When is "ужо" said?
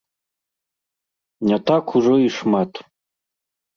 1.99-2.15